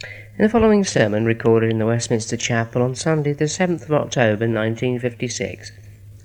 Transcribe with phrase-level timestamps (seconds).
[0.00, 4.46] In the following sermon, recorded in the Westminster Chapel on Sunday, the 7th of October
[4.46, 5.72] 1956,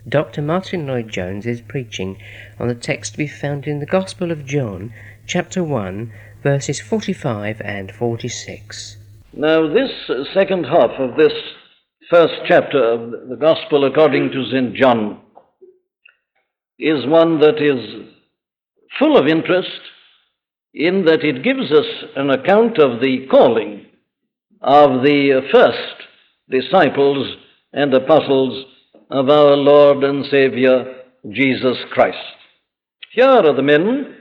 [0.07, 0.43] Dr.
[0.43, 2.21] Martyn Lloyd-Jones is preaching
[2.59, 4.93] on the text to be found in the Gospel of John,
[5.25, 6.13] chapter 1,
[6.43, 8.97] verses 45 and 46.
[9.33, 9.89] Now, this
[10.35, 11.33] second half of this
[12.11, 14.75] first chapter of the Gospel according to St.
[14.75, 15.19] John
[16.77, 18.05] is one that is
[18.99, 19.81] full of interest
[20.73, 21.85] in that it gives us
[22.15, 23.85] an account of the calling
[24.61, 26.07] of the first
[26.49, 27.35] disciples
[27.71, 28.65] and apostles
[29.09, 30.95] of our Lord and Savior
[31.29, 32.17] Jesus Christ.
[33.11, 34.15] Here are the men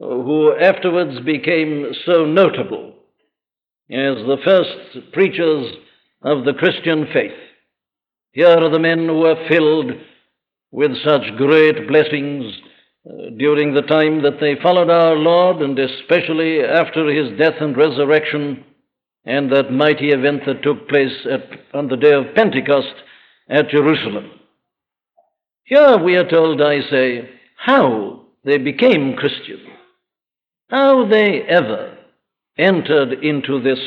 [0.00, 2.94] who afterwards became so notable
[3.90, 5.72] as the first preachers
[6.22, 7.38] of the Christian faith.
[8.32, 9.92] Here are the men who were filled
[10.72, 12.52] with such great blessings
[13.06, 17.76] uh, during the time that they followed our Lord, and especially after his death and
[17.76, 18.64] resurrection,
[19.24, 21.42] and that mighty event that took place at,
[21.74, 22.94] on the day of Pentecost
[23.48, 24.30] at Jerusalem.
[25.64, 29.60] Here we are told, I say, how they became Christian,
[30.68, 31.96] how they ever
[32.58, 33.78] entered into this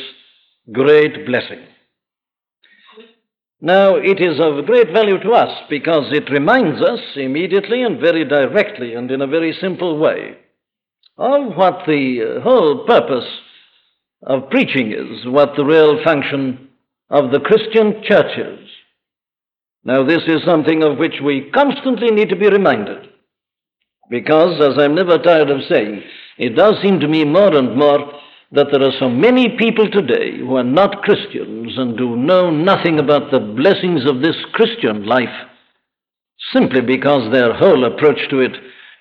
[0.71, 1.63] great blessing.
[3.59, 8.23] Now, it is of great value to us because it reminds us immediately and very
[8.23, 10.37] directly and in a very simple way
[11.17, 13.27] of what the uh, whole purpose
[14.21, 16.69] of preaching is, what the real function
[17.09, 18.69] of the Christian church is.
[19.83, 23.09] Now, this is something of which we constantly need to be reminded
[24.09, 26.03] because, as I'm never tired of saying,
[26.37, 28.11] it does seem to me more and more
[28.51, 32.99] that there are so many people today who are not Christians and who know nothing
[32.99, 35.47] about the blessings of this Christian life
[36.53, 38.55] simply because their whole approach to it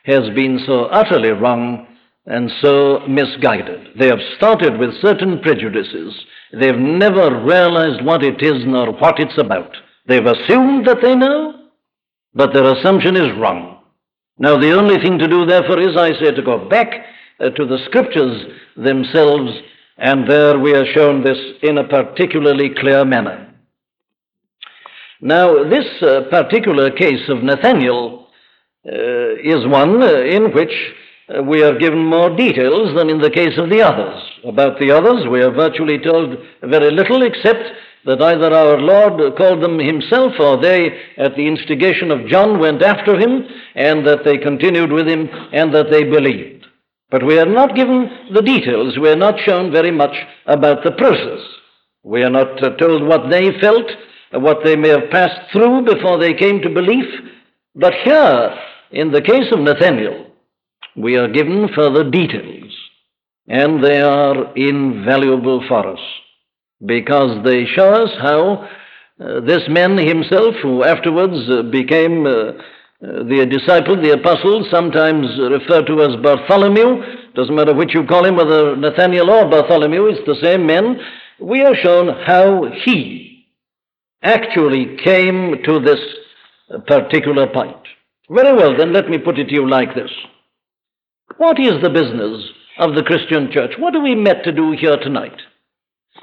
[0.04, 1.86] has been so utterly wrong
[2.26, 3.88] and so misguided.
[3.98, 6.14] They have started with certain prejudices.
[6.52, 9.76] They've never realized what it is nor what it's about.
[10.06, 11.54] They've assumed that they know,
[12.34, 13.80] but their assumption is wrong.
[14.38, 16.92] Now, the only thing to do, therefore, is, I say, to go back
[17.40, 19.52] to the scriptures themselves,
[19.98, 23.54] and there we are shown this in a particularly clear manner.
[25.20, 28.28] Now, this uh, particular case of Nathaniel
[28.86, 30.72] uh, is one uh, in which
[31.28, 34.22] uh, we are given more details than in the case of the others.
[34.44, 37.64] About the others, we are virtually told very little except
[38.04, 42.82] that either our Lord called them himself or they, at the instigation of John, went
[42.82, 46.55] after him, and that they continued with him, and that they believed.
[47.10, 48.98] But we are not given the details.
[48.98, 50.14] We are not shown very much
[50.46, 51.40] about the process.
[52.02, 53.86] We are not uh, told what they felt,
[54.32, 57.06] uh, what they may have passed through before they came to belief.
[57.74, 58.54] But here,
[58.90, 60.26] in the case of Nathaniel,
[60.96, 62.72] we are given further details,
[63.46, 66.00] and they are invaluable for us
[66.84, 68.68] because they show us how
[69.20, 72.52] uh, this man himself, who afterwards uh, became uh,
[73.00, 78.36] the disciple, the apostle, sometimes referred to as Bartholomew, doesn't matter which you call him,
[78.36, 80.98] whether Nathaniel or Bartholomew, it's the same men.
[81.38, 83.46] We are shown how he
[84.22, 86.00] actually came to this
[86.86, 87.76] particular point.
[88.30, 90.10] Very well, then let me put it to you like this.
[91.36, 92.42] What is the business
[92.78, 93.72] of the Christian church?
[93.78, 95.38] What are we met to do here tonight?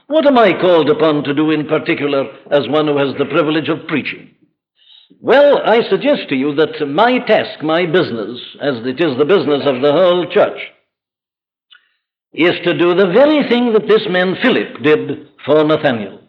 [0.07, 3.69] What am I called upon to do in particular as one who has the privilege
[3.69, 4.31] of preaching?
[5.23, 9.61] Well, I suggest to you that my task, my business, as it is the business
[9.65, 10.59] of the whole church,
[12.33, 16.19] is to do the very thing that this man Philip did for Nathaniel.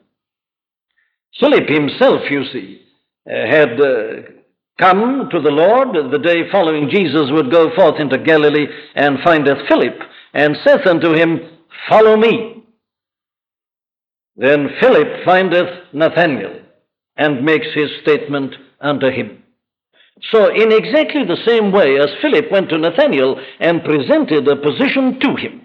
[1.41, 2.83] Philip himself, you see,
[3.29, 4.31] uh, had uh,
[4.79, 9.67] come to the Lord the day following Jesus would go forth into Galilee and findeth
[9.69, 9.99] Philip,
[10.35, 11.41] and saith unto him,
[11.89, 12.63] Follow me.
[14.37, 16.61] Then Philip findeth Nathanael
[17.17, 19.43] and makes his statement unto him.
[20.31, 25.19] So, in exactly the same way as Philip went to Nathanael and presented a position
[25.21, 25.63] to him,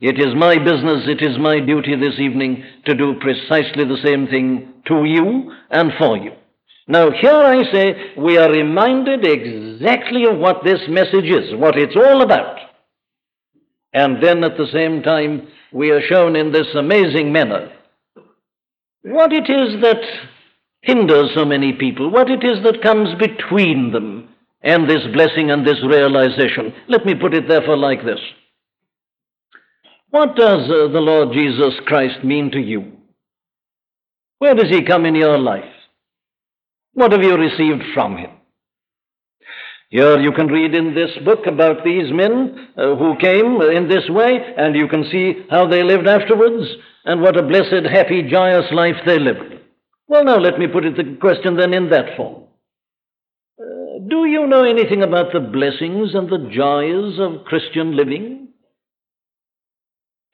[0.00, 4.28] it is my business, it is my duty this evening to do precisely the same
[4.28, 6.32] thing to you and for you.
[6.86, 11.96] Now, here I say we are reminded exactly of what this message is, what it's
[11.96, 12.58] all about.
[13.92, 17.72] And then at the same time, we are shown in this amazing manner
[19.04, 20.00] what it is that
[20.84, 24.28] hinders so many people, what it is that comes between them
[24.62, 26.72] and this blessing and this realization.
[26.88, 28.20] Let me put it therefore like this
[30.10, 32.92] What does uh, the Lord Jesus Christ mean to you?
[34.38, 35.64] Where does he come in your life?
[36.92, 38.30] What have you received from him?
[39.88, 44.08] Here you can read in this book about these men uh, who came in this
[44.08, 46.66] way, and you can see how they lived afterwards,
[47.04, 49.53] and what a blessed, happy, joyous life they lived.
[50.06, 52.44] Well, now let me put it the question then in that form.
[53.58, 58.48] Uh, do you know anything about the blessings and the joys of Christian living?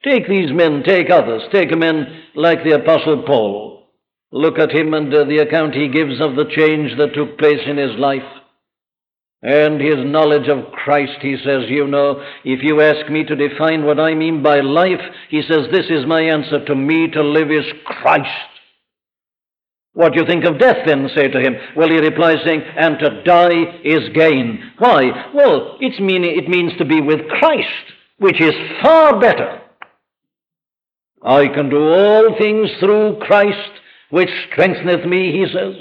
[0.03, 3.87] Take these men, take others, take a man like the Apostle Paul.
[4.31, 7.61] Look at him and uh, the account he gives of the change that took place
[7.65, 8.23] in his life.
[9.43, 13.83] And his knowledge of Christ, he says, you know, if you ask me to define
[13.85, 16.63] what I mean by life, he says, this is my answer.
[16.65, 18.50] To me, to live is Christ.
[19.93, 21.09] What do you think of death then?
[21.13, 21.55] Say to him.
[21.75, 24.71] Well, he replies saying, and to die is gain.
[24.77, 25.31] Why?
[25.33, 29.61] Well, it's meaning, it means to be with Christ, which is far better.
[31.21, 33.71] I can do all things through Christ,
[34.09, 35.75] which strengtheneth me, he says.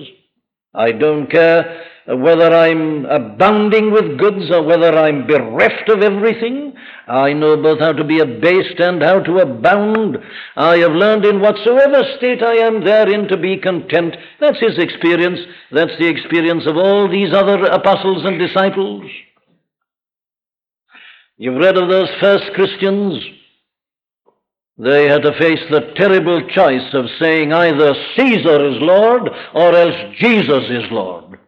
[0.74, 6.74] I don't care whether I'm abounding with goods or whether I'm bereft of everything.
[7.06, 10.18] I know both how to be abased and how to abound.
[10.56, 14.16] I have learned in whatsoever state I am therein to be content.
[14.40, 15.40] That's his experience.
[15.72, 19.04] That's the experience of all these other apostles and disciples.
[21.36, 23.22] You've read of those first Christians.
[24.82, 30.16] They had to face the terrible choice of saying either Caesar is Lord or else
[30.18, 31.38] Jesus is Lord.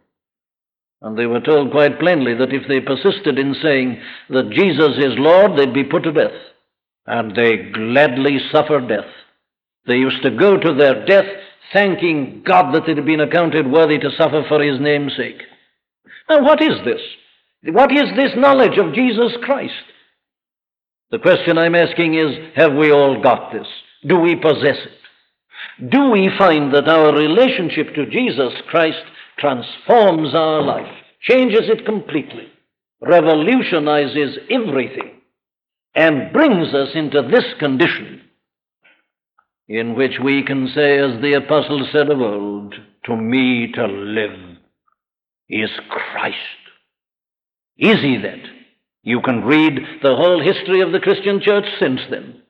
[1.01, 5.19] And they were told quite plainly that if they persisted in saying that Jesus is
[5.19, 6.39] Lord, they'd be put to death.
[7.07, 9.11] And they gladly suffered death.
[9.87, 11.27] They used to go to their death
[11.73, 15.41] thanking God that they had been accounted worthy to suffer for his name's sake.
[16.29, 17.01] Now, what is this?
[17.65, 19.73] What is this knowledge of Jesus Christ?
[21.13, 23.67] The question I'm asking is have we all got this?
[24.09, 25.91] Do we possess it?
[25.91, 29.03] Do we find that our relationship to Jesus Christ
[29.39, 32.49] transforms our life, changes it completely,
[33.03, 35.21] revolutionizes everything,
[35.95, 38.23] and brings us into this condition
[39.69, 42.75] in which we can say, as the apostle said of old,
[43.05, 44.57] to me to live
[45.49, 46.37] is Christ.
[47.77, 48.62] Is he that?
[49.03, 52.43] You can read the whole history of the Christian church since then.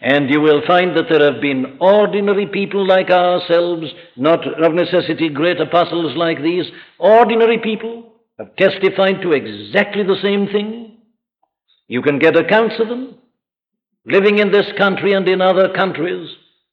[0.00, 3.86] And you will find that there have been ordinary people like ourselves,
[4.16, 6.66] not of necessity great apostles like these,
[6.98, 10.98] ordinary people have testified to exactly the same thing.
[11.88, 13.16] You can get accounts of them
[14.04, 16.28] living in this country and in other countries.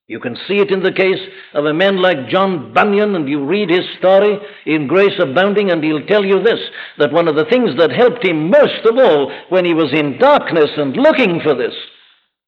[0.07, 1.19] You can see it in the case
[1.53, 5.81] of a man like John Bunyan, and you read his story in Grace Abounding, and
[5.81, 6.59] he'll tell you this
[6.97, 10.17] that one of the things that helped him most of all when he was in
[10.19, 11.73] darkness and looking for this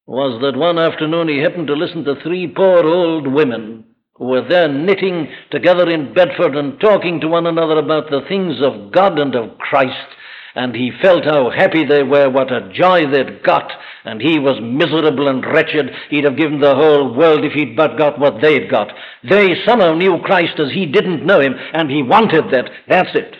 [0.06, 3.86] was that one afternoon he happened to listen to three poor old women
[4.16, 8.56] who were there knitting together in Bedford and talking to one another about the things
[8.62, 10.07] of God and of Christ.
[10.56, 13.69] And he felt how happy they were, what a joy they'd got,
[14.06, 15.92] and he was miserable and wretched.
[16.10, 18.94] He'd have given the whole world if he'd but got what they'd got.
[19.30, 22.69] They somehow knew Christ as he didn't know him, and he wanted that.
[22.88, 23.36] That's it.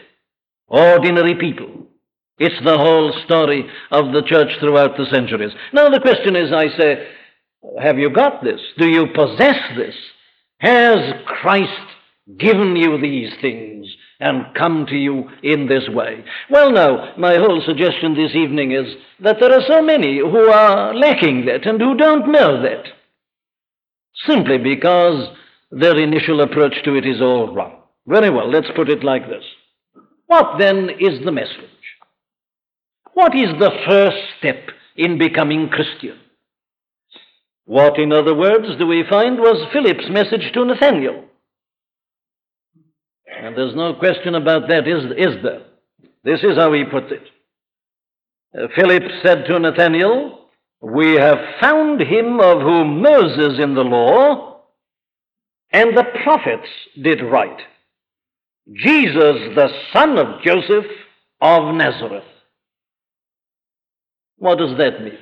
[0.67, 1.88] Ordinary people.
[2.38, 5.53] It's the whole story of the church throughout the centuries.
[5.71, 7.07] Now, the question is I say,
[7.81, 8.59] have you got this?
[8.77, 9.95] Do you possess this?
[10.59, 11.71] Has Christ
[12.38, 13.75] given you these things
[14.25, 16.25] and come to you in this way?
[16.50, 18.88] Well, now, my whole suggestion this evening is
[19.19, 22.86] that there are so many who are lacking that and who don't know that,
[24.25, 25.29] simply because
[25.70, 27.84] their initial approach to it is all wrong.
[28.08, 29.44] Very well, let's put it like this.
[30.25, 31.70] What then is the message?
[33.13, 36.17] What is the first step in becoming Christian?
[37.65, 41.25] What, in other words, do we find was Philip's message to Nathanael?
[43.27, 45.62] And there's no question about that, is, is there?
[46.24, 47.24] This is how he puts it.
[48.58, 50.48] Uh, Philip said to Nathanael,
[50.82, 54.62] We have found him of whom Moses in the law
[55.72, 56.70] and the prophets
[57.01, 57.60] did write,
[58.74, 60.86] Jesus, the son of Joseph
[61.41, 62.24] of Nazareth.
[64.38, 65.17] What does that mean?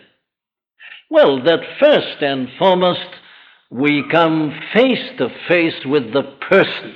[1.10, 3.07] Well, that first and foremost,
[3.69, 6.95] we come face to face with the person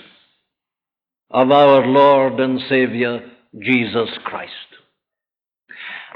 [1.29, 3.19] of our Lord and Savior,
[3.60, 4.53] Jesus Christ.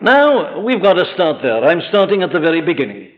[0.02, 1.64] Now, we've got to start there.
[1.64, 3.12] I'm starting at the very beginning.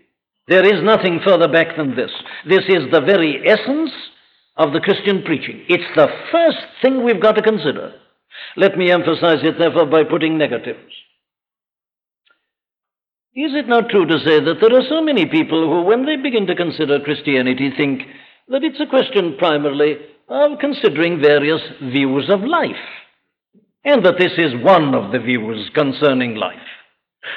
[0.47, 2.11] There is nothing further back than this.
[2.47, 3.91] This is the very essence
[4.57, 5.63] of the Christian preaching.
[5.69, 7.93] It's the first thing we've got to consider.
[8.57, 10.91] Let me emphasize it, therefore, by putting negatives.
[13.35, 16.17] Is it not true to say that there are so many people who, when they
[16.17, 18.01] begin to consider Christianity, think
[18.49, 19.95] that it's a question primarily
[20.29, 22.75] of considering various views of life?
[23.85, 26.57] and that this is one of the views concerning life.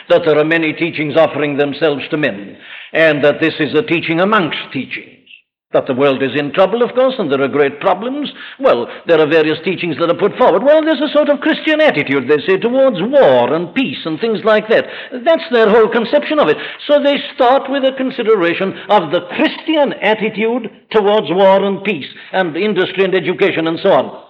[0.09, 2.57] That there are many teachings offering themselves to men,
[2.93, 5.26] and that this is a teaching amongst teachings.
[5.73, 8.31] That the world is in trouble, of course, and there are great problems.
[8.61, 10.63] Well, there are various teachings that are put forward.
[10.63, 14.45] Well, there's a sort of Christian attitude, they say, towards war and peace and things
[14.45, 14.87] like that.
[15.25, 16.57] That's their whole conception of it.
[16.87, 22.57] So they start with a consideration of the Christian attitude towards war and peace and
[22.57, 24.25] industry and education and so on.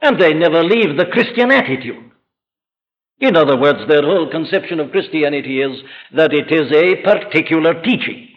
[0.00, 2.10] And they never leave the Christian attitude.
[3.20, 5.82] In other words, their whole conception of Christianity is
[6.14, 8.31] that it is a particular teaching.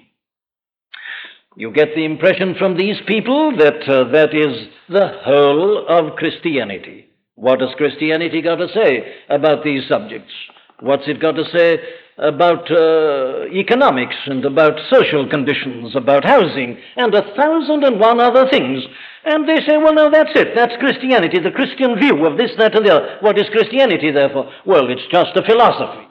[1.57, 7.07] You get the impression from these people that uh, that is the whole of Christianity.
[7.35, 10.33] What has Christianity got to say about these subjects?
[10.81, 11.79] What's it got to say
[12.17, 18.49] about uh, economics and about social conditions, about housing, and a thousand and one other
[18.49, 18.83] things?
[19.23, 20.49] And they say, well, no, that's it.
[20.55, 23.17] That's Christianity, the Christian view of this, that, and the other.
[23.21, 24.51] What is Christianity, therefore?
[24.65, 26.05] Well, it's just a philosophy.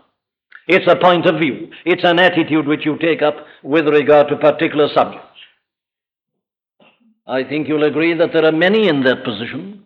[0.67, 1.71] It's a point of view.
[1.85, 5.29] It's an attitude which you take up with regard to particular subjects.
[7.27, 9.85] I think you'll agree that there are many in that position.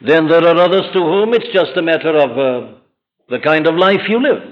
[0.00, 2.78] Then there are others to whom it's just a matter of uh,
[3.28, 4.42] the kind of life you live.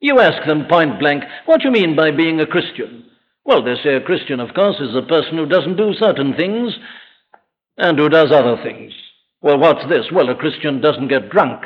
[0.00, 3.04] You ask them point blank, what do you mean by being a Christian?
[3.44, 6.74] Well, they say a Christian, of course, is a person who doesn't do certain things
[7.76, 8.92] and who does other things.
[9.42, 10.06] Well, what's this?
[10.12, 11.64] Well, a Christian doesn't get drunk.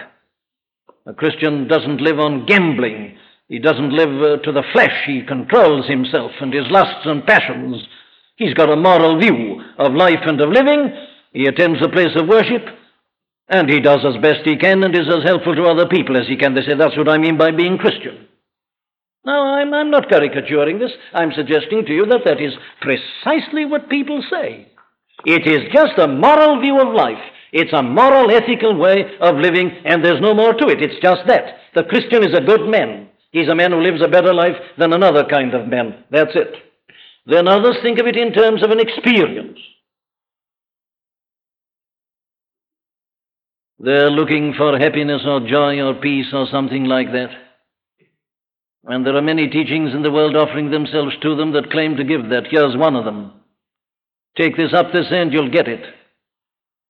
[1.06, 3.16] A Christian doesn't live on gambling.
[3.48, 5.04] He doesn't live uh, to the flesh.
[5.06, 7.86] He controls himself and his lusts and passions.
[8.36, 10.92] He's got a moral view of life and of living.
[11.32, 12.62] He attends a place of worship.
[13.48, 16.26] And he does as best he can and is as helpful to other people as
[16.26, 16.54] he can.
[16.54, 18.26] They say, that's what I mean by being Christian.
[19.24, 20.92] Now, I'm, I'm not caricaturing this.
[21.12, 24.68] I'm suggesting to you that that is precisely what people say.
[25.24, 27.22] It is just a moral view of life.
[27.52, 30.82] It's a moral, ethical way of living, and there's no more to it.
[30.82, 31.58] It's just that.
[31.74, 33.08] The Christian is a good man.
[33.30, 36.04] He's a man who lives a better life than another kind of man.
[36.10, 36.54] That's it.
[37.26, 39.58] Then others think of it in terms of an experience.
[43.78, 47.30] They're looking for happiness or joy or peace or something like that.
[48.86, 52.04] And there are many teachings in the world offering themselves to them that claim to
[52.04, 52.44] give that.
[52.50, 53.32] Here's one of them.
[54.36, 55.84] Take this up this end, you'll get it.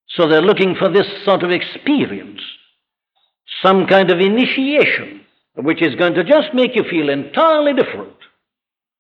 [0.08, 2.40] So they're looking for this sort of experience,
[3.62, 5.22] some kind of initiation,
[5.56, 8.16] which is going to just make you feel entirely different.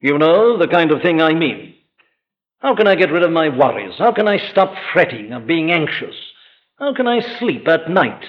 [0.04, 1.76] You know the kind of thing I mean.
[2.58, 3.94] How can I get rid of my worries?
[3.96, 6.14] How can I stop fretting or being anxious?
[6.78, 8.22] How can I sleep at night?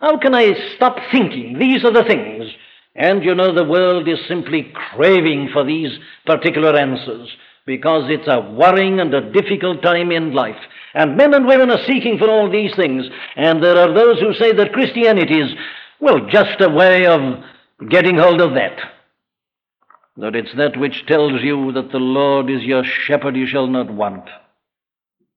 [0.00, 1.58] How can I stop thinking?
[1.58, 2.50] These are the things
[2.94, 5.90] and you know, the world is simply craving for these
[6.24, 7.28] particular answers
[7.66, 10.56] because it's a worrying and a difficult time in life.
[10.94, 13.04] And men and women are seeking for all these things.
[13.36, 15.50] And there are those who say that Christianity is,
[16.00, 17.20] well, just a way of
[17.90, 18.97] getting hold of that.
[20.18, 23.88] That it's that which tells you that the Lord is your shepherd, you shall not
[23.88, 24.28] want.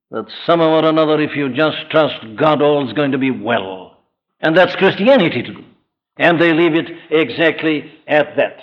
[0.09, 3.97] That somehow or another, if you just trust God, all's going to be well.
[4.39, 5.63] And that's Christianity to do.
[6.17, 8.57] And they leave it exactly at that.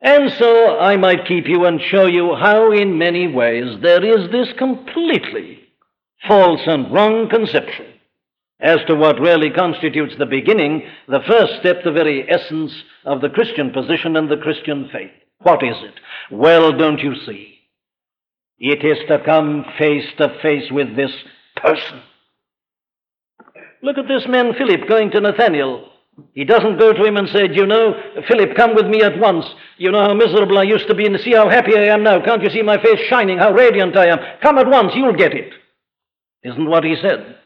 [0.00, 4.30] And so I might keep you and show you how, in many ways, there is
[4.32, 5.60] this completely
[6.26, 7.86] false and wrong conception
[8.60, 12.72] as to what really constitutes the beginning, the first step, the very essence
[13.04, 15.10] of the Christian position and the Christian faith.
[15.42, 15.94] What is it?
[16.30, 17.58] Well, don't you see?
[18.58, 21.12] It is to come face to face with this
[21.56, 22.02] person.
[23.82, 25.88] Look at this man Philip going to Nathanael
[26.34, 27.94] he doesn't go to him and say, You know,
[28.26, 29.44] Philip, come with me at once.
[29.76, 32.20] You know how miserable I used to be, and see how happy I am now.
[32.24, 34.18] Can't you see my face shining, how radiant I am?
[34.42, 35.52] Come at once, you'll get it.
[36.42, 37.36] Isn't what he said.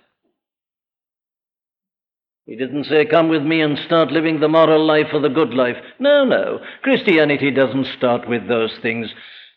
[2.46, 5.54] He didn't say, Come with me and start living the moral life or the good
[5.54, 5.76] life.
[5.98, 6.60] No, no.
[6.82, 9.08] Christianity doesn't start with those things.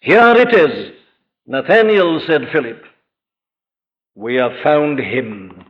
[0.01, 0.91] Here it is.
[1.47, 2.83] Nathanael said, Philip,
[4.13, 5.65] We have found him.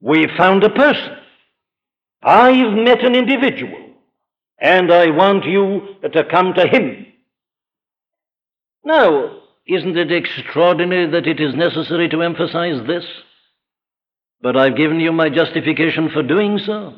[0.00, 1.16] We found a person.
[2.22, 3.94] I've met an individual,
[4.58, 7.06] and I want you to come to him.
[8.84, 13.04] Now, isn't it extraordinary that it is necessary to emphasize this?
[14.42, 16.94] But I've given you my justification for doing so.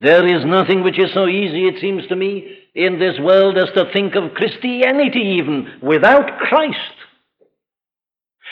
[0.00, 3.70] There is nothing which is so easy, it seems to me, in this world as
[3.74, 6.78] to think of Christianity even without Christ.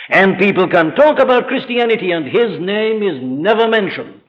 [0.08, 4.20] And people can talk about Christianity and his name is never mentioned.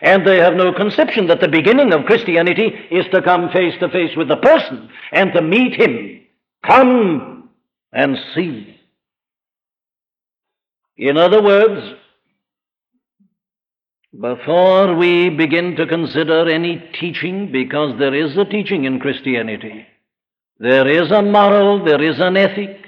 [0.00, 3.88] And they have no conception that the beginning of Christianity is to come face to
[3.88, 6.20] face with the person and to meet him.
[6.64, 7.50] Come
[7.92, 8.78] and see.
[10.96, 11.96] In other words,
[14.20, 19.86] Before we begin to consider any teaching, because there is a teaching in Christianity,
[20.58, 22.84] there is a moral, there is an ethic,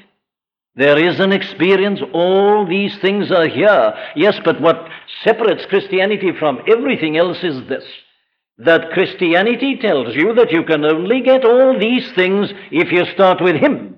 [0.77, 3.95] there is an experience, all these things are here.
[4.15, 4.87] Yes, but what
[5.23, 7.85] separates Christianity from everything else is this
[8.59, 13.43] that Christianity tells you that you can only get all these things if you start
[13.43, 13.97] with Him.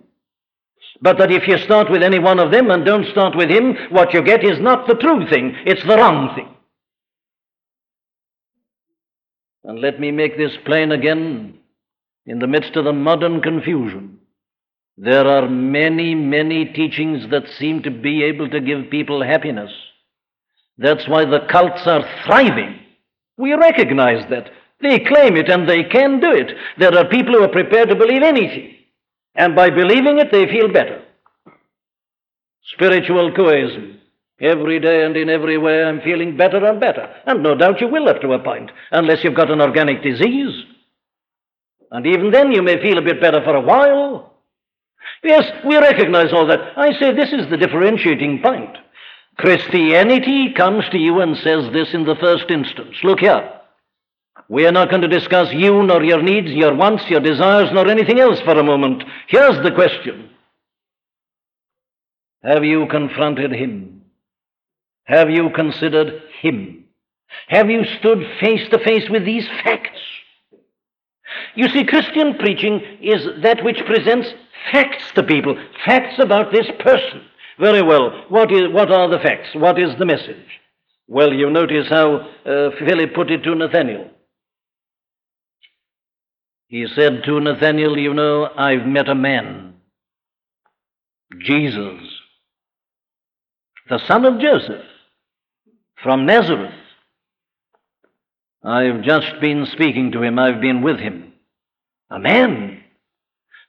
[1.02, 3.76] But that if you start with any one of them and don't start with Him,
[3.90, 6.55] what you get is not the true thing, it's the wrong thing.
[9.66, 11.58] And let me make this plain again
[12.24, 14.20] in the midst of the modern confusion.
[14.96, 19.72] There are many, many teachings that seem to be able to give people happiness.
[20.78, 22.78] That's why the cults are thriving.
[23.36, 24.50] We recognize that.
[24.80, 26.52] They claim it and they can do it.
[26.78, 28.74] There are people who are prepared to believe anything.
[29.34, 31.02] And by believing it, they feel better.
[32.74, 33.95] Spiritual cohesion.
[34.40, 37.08] Every day and in every way, I'm feeling better and better.
[37.26, 40.64] And no doubt you will up to a point, unless you've got an organic disease.
[41.90, 44.34] And even then, you may feel a bit better for a while.
[45.22, 46.76] Yes, we recognize all that.
[46.76, 48.76] I say this is the differentiating point.
[49.38, 52.96] Christianity comes to you and says this in the first instance.
[53.02, 53.52] Look here.
[54.48, 57.88] We are not going to discuss you nor your needs, your wants, your desires, nor
[57.88, 59.02] anything else for a moment.
[59.28, 60.30] Here's the question
[62.42, 63.95] Have you confronted Him?
[65.06, 66.84] Have you considered Him?
[67.48, 70.00] Have you stood face to face with these facts?
[71.54, 74.28] You see, Christian preaching is that which presents
[74.70, 77.22] facts to people, facts about this person.
[77.58, 79.48] Very well, what, is, what are the facts?
[79.54, 80.60] What is the message?
[81.08, 84.10] Well, you notice how uh, Philip put it to Nathaniel.
[86.68, 89.74] He said to Nathaniel, You know, I've met a man,
[91.40, 92.00] Jesus,
[93.88, 94.84] the son of Joseph,
[96.02, 96.74] from Nazareth.
[98.62, 101.32] I've just been speaking to him, I've been with him.
[102.10, 102.82] A man.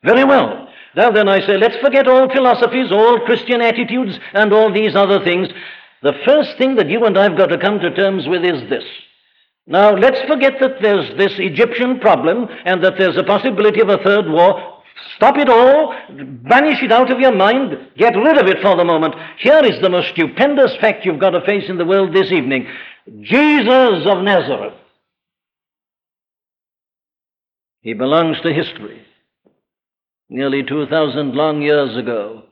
[0.04, 0.68] Very well.
[0.96, 5.24] Now then, I say, let's forget all philosophies, all Christian attitudes, and all these other
[5.24, 5.50] things.
[6.02, 8.84] The first thing that you and I've got to come to terms with is this.
[9.68, 13.98] Now, let's forget that there's this Egyptian problem and that there's a possibility of a
[13.98, 14.77] third war.
[15.16, 18.84] Stop it all, banish it out of your mind, get rid of it for the
[18.84, 19.16] moment.
[19.40, 22.68] Here is the most stupendous fact you've got to face in the world this evening
[23.22, 24.74] Jesus of Nazareth.
[27.82, 29.02] He belongs to history.
[30.30, 32.44] Nearly 2,000 long years ago,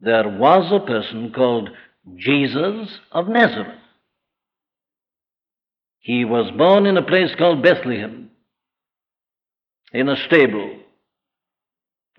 [0.00, 1.70] there was a person called
[2.16, 3.80] Jesus of Nazareth.
[6.00, 8.30] He was born in a place called Bethlehem,
[9.92, 10.78] in a stable,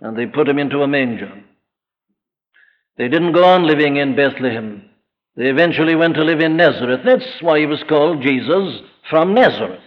[0.01, 1.31] and they put him into a manger.
[2.97, 4.89] They didn't go on living in Bethlehem.
[5.35, 7.01] They eventually went to live in Nazareth.
[7.05, 9.81] That's why he was called Jesus from Nazareth.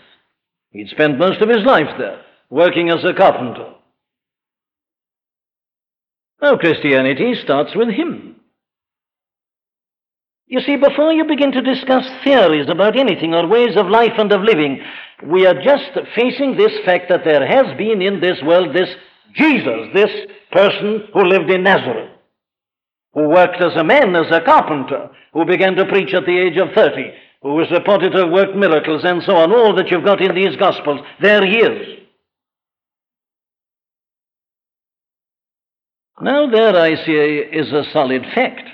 [0.70, 3.74] He'd spent most of his life there, working as a carpenter.
[6.40, 8.36] Now, Christianity starts with him.
[10.46, 14.32] You see, before you begin to discuss theories about anything or ways of life and
[14.32, 14.82] of living,
[15.24, 18.90] we are just facing this fact that there has been in this world this
[19.34, 20.10] Jesus, this
[20.50, 22.10] person who lived in Nazareth,
[23.14, 26.56] who worked as a man, as a carpenter, who began to preach at the age
[26.58, 30.04] of 30, who was reported to have worked miracles and so on, all that you've
[30.04, 31.00] got in these Gospels.
[31.20, 31.98] There he is.
[36.20, 38.68] Now, there I say is a solid fact.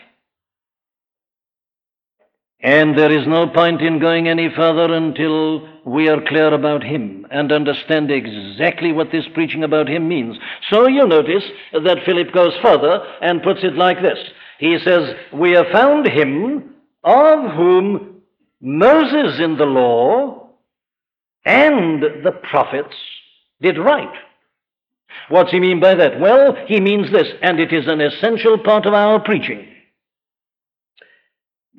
[2.61, 7.27] And there is no point in going any further until we are clear about Him
[7.31, 10.37] and understand exactly what this preaching about Him means.
[10.69, 14.19] So you notice that Philip goes further and puts it like this
[14.59, 18.23] He says, We have found Him of whom
[18.61, 20.51] Moses in the law
[21.45, 22.97] and the prophets
[23.61, 24.15] did write.
[25.29, 26.21] What's he mean by that?
[26.21, 29.67] Well, he means this, and it is an essential part of our preaching.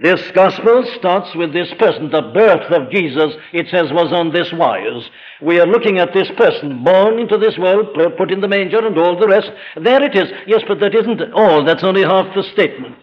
[0.01, 2.09] This gospel starts with this person.
[2.09, 5.09] The birth of Jesus, it says, was on this wise.
[5.41, 8.97] We are looking at this person, born into this world, put in the manger, and
[8.97, 9.51] all the rest.
[9.75, 10.31] There it is.
[10.47, 11.65] Yes, but that isn't all.
[11.65, 12.95] That's only half the statement.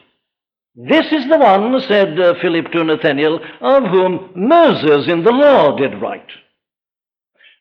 [0.74, 5.76] This is the one, said uh, Philip to Nathanael, of whom Moses in the law
[5.76, 6.30] did write.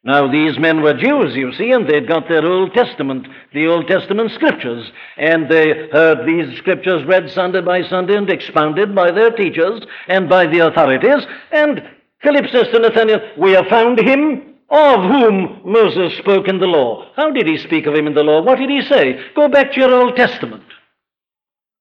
[0.05, 3.87] Now, these men were Jews, you see, and they'd got their Old Testament, the Old
[3.87, 9.31] Testament scriptures, and they heard these scriptures read Sunday by Sunday and expounded by their
[9.31, 11.25] teachers and by the authorities.
[11.51, 11.81] And
[12.21, 17.11] Philip says to Nathanael, We have found him of whom Moses spoke in the law.
[17.15, 18.43] How did he speak of him in the law?
[18.43, 19.19] What did he say?
[19.35, 20.63] Go back to your Old Testament.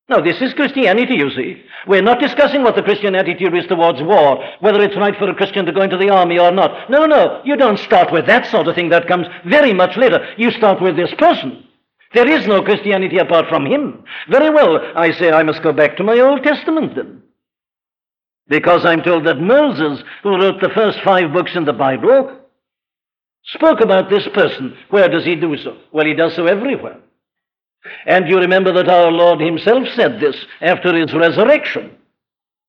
[0.08, 1.62] Now, this is Christianity, you see.
[1.86, 5.34] We're not discussing what the Christian attitude is towards war, whether it's right for a
[5.34, 6.90] Christian to go into the army or not.
[6.90, 8.90] No, no, you don't start with that sort of thing.
[8.90, 10.26] That comes very much later.
[10.36, 11.66] You start with this person.
[12.12, 14.04] There is no Christianity apart from him.
[14.28, 17.22] Very well, I say I must go back to my Old Testament then.
[18.46, 22.40] Because I'm told that Moses, who wrote the first five books in the Bible,
[23.44, 24.76] spoke about this person.
[24.90, 25.78] Where does he do so?
[25.92, 26.98] Well, he does so everywhere.
[28.06, 31.96] And you remember that our Lord himself said this after his resurrection.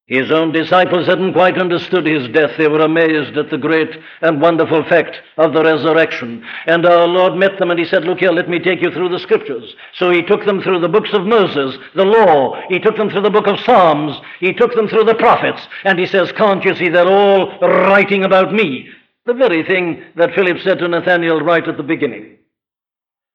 [0.08, 2.52] His own disciples hadn't quite understood his death.
[2.60, 3.90] They were amazed at the great
[4.22, 6.46] and wonderful fact of the resurrection.
[6.68, 9.10] And our Lord met them and he said, Look here, let me take you through
[9.10, 9.76] the scriptures.
[9.96, 12.62] So he took them through the books of Moses, the law.
[12.70, 14.22] He took them through the book of Psalms.
[14.40, 15.68] He took them through the prophets.
[15.84, 18.88] And he says, Can't you see they're all writing about me?
[19.26, 22.38] The very thing that Philip said to Nathanael right at the beginning.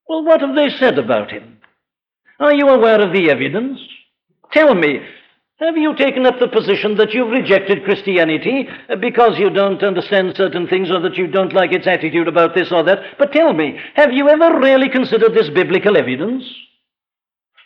[0.09, 1.60] Well, what have they said about him?
[2.41, 3.79] Are you aware of the evidence?
[4.53, 5.01] Tell me,
[5.61, 8.67] have you taken up the position that you've rejected Christianity
[8.99, 12.73] because you don't understand certain things or that you don't like its attitude about this
[12.73, 13.19] or that?
[13.19, 16.45] But tell me, have you ever really considered this biblical evidence?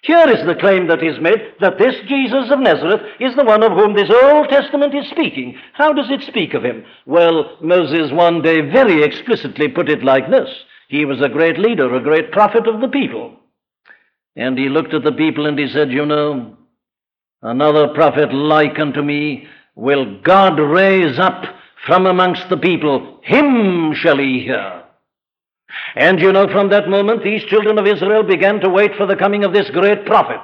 [0.03, 3.63] Here is the claim that is made that this Jesus of Nazareth is the one
[3.63, 5.57] of whom this Old Testament is speaking.
[5.75, 6.85] How does it speak of him?
[7.07, 10.49] Well, Moses one day very explicitly put it like this
[10.89, 13.39] He was a great leader, a great prophet of the people.
[14.37, 16.57] And he looked at the people and he said, You know,
[17.43, 21.45] another prophet like unto me will God raise up
[21.87, 23.21] from amongst the people.
[23.23, 24.83] Him shall ye hear.
[25.97, 29.17] And you know, from that moment, these children of Israel began to wait for the
[29.17, 30.41] coming of this great prophet.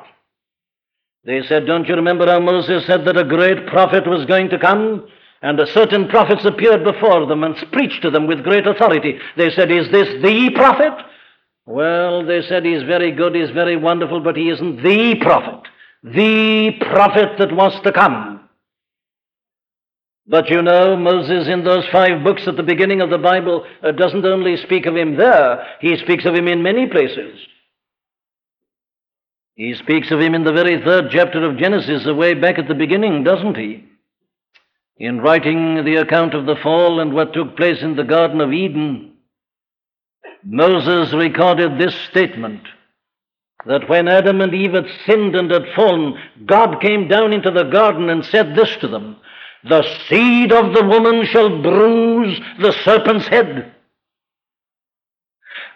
[1.24, 4.59] They said, Don't you remember how Moses said that a great prophet was going to
[4.59, 5.07] come?
[5.42, 9.18] And a certain prophets appeared before them and preached to them with great authority.
[9.37, 10.92] They said, Is this the prophet?
[11.66, 15.68] Well, they said he's very good, he's very wonderful, but he isn't the prophet,
[16.03, 18.49] the prophet that was to come.
[20.27, 23.90] But you know, Moses, in those five books at the beginning of the Bible, uh,
[23.92, 27.38] doesn't only speak of him there, he speaks of him in many places.
[29.57, 32.75] He speaks of him in the very third chapter of Genesis, away back at the
[32.75, 33.85] beginning, doesn't he?
[34.96, 38.53] In writing the account of the fall and what took place in the Garden of
[38.53, 39.10] Eden,
[40.44, 42.62] Moses recorded this statement
[43.66, 46.14] that when Adam and Eve had sinned and had fallen,
[46.46, 49.16] God came down into the garden and said this to them
[49.64, 53.74] The seed of the woman shall bruise the serpent's head.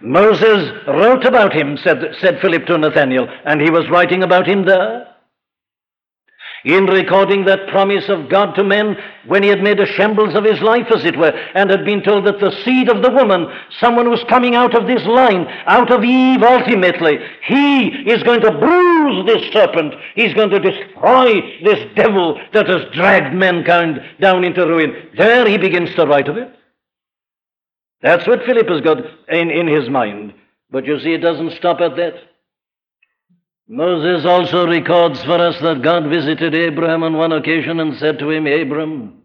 [0.00, 4.64] Moses wrote about him, said, said Philip to Nathanael, and he was writing about him
[4.64, 5.13] there
[6.64, 8.96] in recording that promise of God to men
[9.26, 12.02] when he had made a shambles of his life, as it were, and had been
[12.02, 13.46] told that the seed of the woman,
[13.78, 18.58] someone was coming out of this line, out of Eve ultimately, he is going to
[18.58, 19.94] bruise this serpent.
[20.14, 25.10] He's going to destroy this devil that has dragged mankind down into ruin.
[25.16, 26.54] There he begins to write of it.
[28.00, 28.98] That's what Philip has got
[29.28, 30.34] in, in his mind.
[30.70, 32.14] But you see, it doesn't stop at that.
[33.66, 38.30] Moses also records for us that God visited Abraham on one occasion and said to
[38.30, 39.22] him, Abram,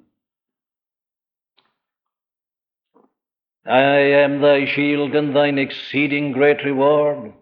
[3.65, 7.33] I am thy shield and thine exceeding great reward.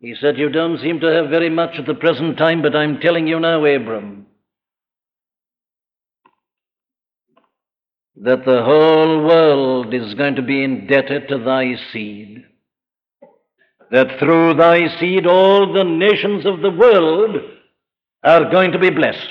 [0.00, 3.00] He said, You don't seem to have very much at the present time, but I'm
[3.00, 4.26] telling you now, Abram,
[8.16, 12.44] that the whole world is going to be indebted to thy seed
[13.92, 17.36] that through thy seed all the nations of the world
[18.24, 19.28] are going to be blessed.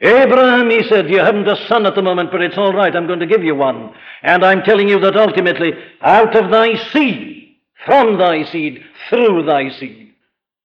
[0.00, 3.06] Abraham, he said, you haven't a son at the moment, but it's all right, I'm
[3.06, 3.94] going to give you one.
[4.22, 9.70] And I'm telling you that ultimately, out of thy seed, from thy seed, through thy
[9.70, 10.12] seed,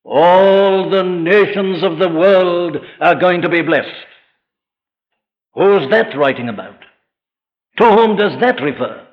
[0.04, 4.06] all the nations of the world are going to be blessed.
[5.54, 6.80] Who's that writing about?
[7.78, 9.06] To whom does that refer?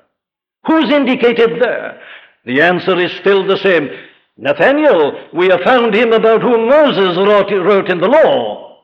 [0.65, 2.01] Who's indicated there?
[2.45, 3.89] The answer is still the same.
[4.37, 8.81] Nathaniel, we have found him about whom Moses wrote, wrote in the law.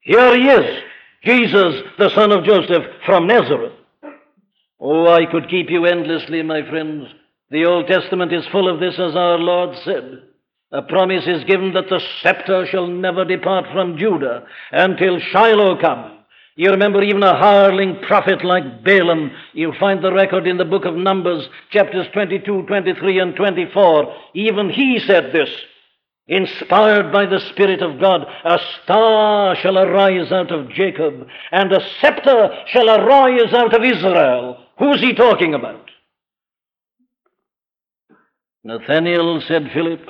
[0.00, 0.82] Here he is,
[1.22, 3.72] Jesus, the son of Joseph from Nazareth.
[4.78, 7.06] Oh, I could keep you endlessly, my friends.
[7.50, 10.22] The Old Testament is full of this, as our Lord said.
[10.72, 16.13] A promise is given that the scepter shall never depart from Judah until Shiloh come.
[16.56, 19.32] You remember even a hireling prophet like Balaam.
[19.54, 24.14] You'll find the record in the book of Numbers, chapters 22, 23, and 24.
[24.34, 25.50] Even he said this.
[26.26, 31.86] Inspired by the Spirit of God, a star shall arise out of Jacob, and a
[32.00, 34.64] scepter shall arise out of Israel.
[34.78, 35.90] Who's he talking about?
[38.62, 40.00] Nathanael said, Philip,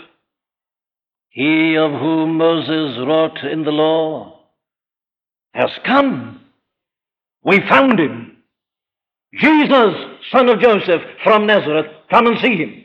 [1.30, 4.33] he of whom Moses wrote in the law,
[5.54, 6.40] has come.
[7.42, 8.36] We found him.
[9.34, 9.94] Jesus,
[10.30, 12.84] son of Joseph from Nazareth, come and see him.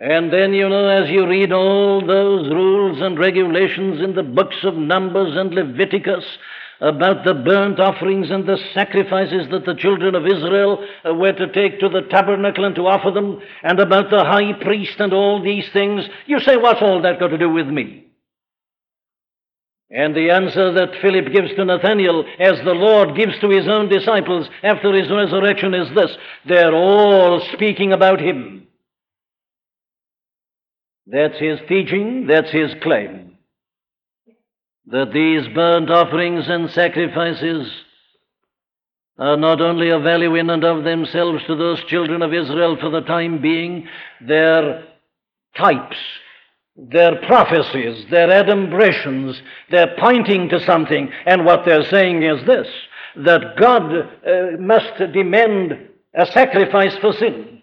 [0.00, 4.56] And then, you know, as you read all those rules and regulations in the books
[4.62, 6.24] of Numbers and Leviticus
[6.80, 11.52] about the burnt offerings and the sacrifices that the children of Israel uh, were to
[11.52, 15.42] take to the tabernacle and to offer them, and about the high priest and all
[15.42, 18.07] these things, you say, what's all that got to do with me?
[19.90, 23.88] And the answer that Philip gives to Nathanael, as the Lord gives to his own
[23.88, 28.66] disciples after his resurrection, is this they're all speaking about him.
[31.06, 33.38] That's his teaching, that's his claim.
[34.88, 37.70] That these burnt offerings and sacrifices
[39.18, 42.90] are not only of value in and of themselves to those children of Israel for
[42.90, 43.88] the time being,
[44.20, 44.84] they're
[45.56, 45.96] types,
[46.78, 52.68] they're prophecies, they're adumbrations, they're pointing to something, and what they're saying is this
[53.16, 57.57] that God uh, must demand a sacrifice for sin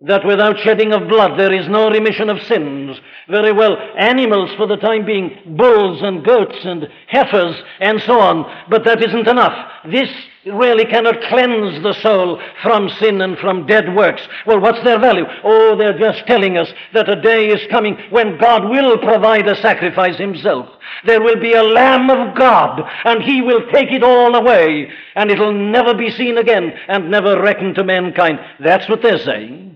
[0.00, 2.96] that without shedding of blood there is no remission of sins.
[3.28, 8.44] Very well, animals for the time being, bulls and goats and heifers and so on,
[8.70, 9.72] but that isn't enough.
[9.90, 10.08] This
[10.46, 14.22] really cannot cleanse the soul from sin and from dead works.
[14.46, 15.24] Well, what's their value?
[15.42, 19.60] Oh, they're just telling us that a day is coming when God will provide a
[19.60, 20.68] sacrifice himself.
[21.04, 25.30] There will be a Lamb of God, and he will take it all away, and
[25.30, 28.38] it'll never be seen again and never reckoned to mankind.
[28.60, 29.67] That's what they're saying.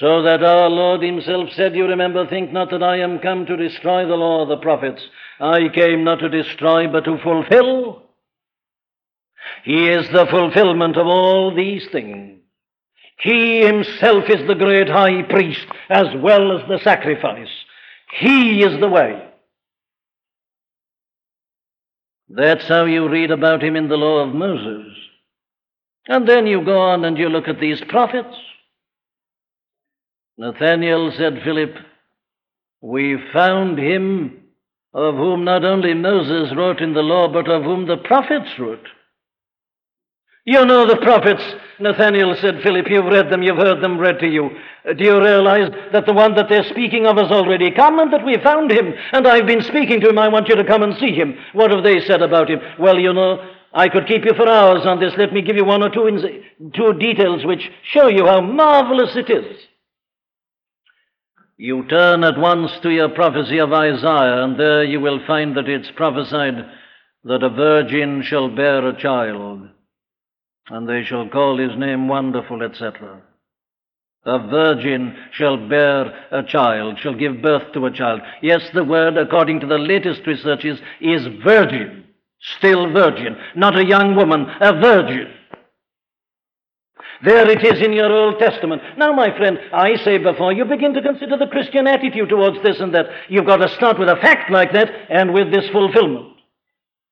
[0.00, 3.56] So that our Lord Himself said, You remember, think not that I am come to
[3.56, 5.02] destroy the law of the prophets.
[5.38, 8.04] I came not to destroy, but to fulfill.
[9.62, 12.40] He is the fulfillment of all these things.
[13.18, 17.50] He Himself is the great high priest as well as the sacrifice.
[18.20, 19.22] He is the way.
[22.30, 24.96] That's how you read about Him in the law of Moses.
[26.06, 28.34] And then you go on and you look at these prophets.
[30.40, 31.74] Nathanael said, Philip,
[32.80, 34.40] we found him
[34.94, 38.86] of whom not only Moses wrote in the law, but of whom the prophets wrote.
[40.46, 41.42] You know the prophets,
[41.78, 44.48] Nathanael said, Philip, you've read them, you've heard them read to you.
[44.88, 48.10] Uh, do you realize that the one that they're speaking of has already come and
[48.10, 48.94] that we found him?
[49.12, 50.18] And I've been speaking to him.
[50.18, 51.36] I want you to come and see him.
[51.52, 52.60] What have they said about him?
[52.78, 55.12] Well, you know, I could keep you for hours on this.
[55.18, 56.08] Let me give you one or two,
[56.74, 59.66] two details which show you how marvelous it is.
[61.62, 65.68] You turn at once to your prophecy of Isaiah, and there you will find that
[65.68, 66.54] it's prophesied
[67.24, 69.68] that a virgin shall bear a child,
[70.70, 73.20] and they shall call his name Wonderful, etc.
[74.24, 78.22] A virgin shall bear a child, shall give birth to a child.
[78.40, 82.04] Yes, the word, according to the latest researches, is virgin,
[82.56, 85.30] still virgin, not a young woman, a virgin.
[87.22, 88.80] There it is in your Old Testament.
[88.96, 92.80] Now, my friend, I say before you begin to consider the Christian attitude towards this
[92.80, 96.36] and that, you've got to start with a fact like that and with this fulfillment.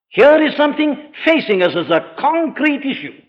[0.08, 3.20] Here is something facing us as a concrete issue.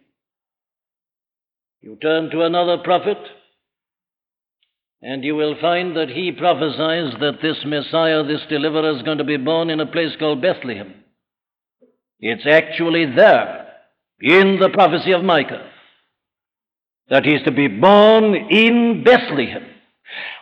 [1.82, 3.18] You turn to another prophet,
[5.02, 9.26] and you will find that he prophesies that this Messiah, this deliverer, is going to
[9.26, 10.94] be born in a place called Bethlehem.
[12.22, 13.68] It's actually there,
[14.22, 15.70] in the prophecy of Micah
[17.10, 19.66] that he is to be born in Bethlehem.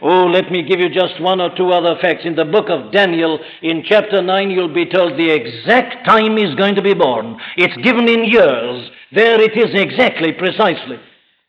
[0.02, 2.22] Oh, let me give you just one or two other facts.
[2.24, 6.56] In the book of Daniel, in chapter 9, you'll be told the exact time he's
[6.56, 7.38] going to be born.
[7.58, 8.90] It's given in years.
[9.12, 11.00] There it is exactly, precisely.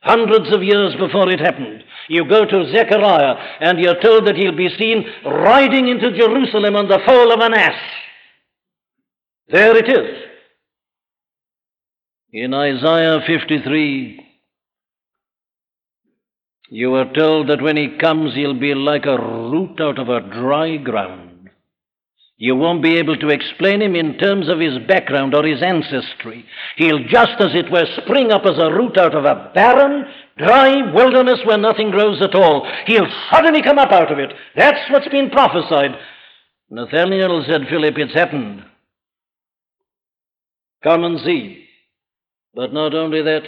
[0.00, 1.84] Hundreds of years before it happened.
[2.08, 6.88] You go to Zechariah, and you're told that he'll be seen riding into Jerusalem on
[6.88, 7.80] the foal of an ass.
[9.48, 10.24] There it is.
[12.32, 14.27] In Isaiah 53,
[16.70, 20.20] you are told that when he comes, he'll be like a root out of a
[20.20, 21.50] dry ground.
[22.40, 26.44] You won't be able to explain him in terms of his background or his ancestry.
[26.76, 30.04] He'll just as it were spring up as a root out of a barren,
[30.36, 32.70] dry wilderness where nothing grows at all.
[32.86, 34.32] He'll suddenly come up out of it.
[34.54, 35.98] That's what's been prophesied.
[36.70, 38.64] Nathaniel said, Philip, it's happened.
[40.84, 41.66] Come and see.
[42.54, 43.42] But not only that,